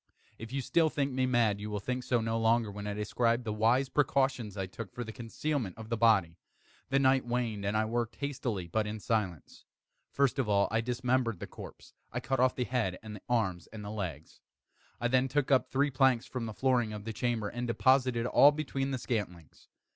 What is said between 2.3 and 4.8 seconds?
longer when I describe the wise precautions I